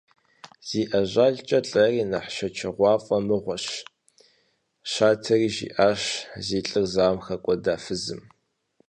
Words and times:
Зи 0.67 0.81
ажалкӀэ 0.97 1.59
лӀэри 1.69 2.03
нэхъ 2.11 2.29
шэчыгъуафӀэ 2.35 3.17
мыгъуэщ,– 3.25 3.65
щатэри 4.91 5.49
жиӀащ 5.55 6.03
зи 6.45 6.59
лӀыр 6.67 6.85
зауэм 6.93 7.19
хэкӀуэда 7.25 7.75
фызым. 7.83 8.21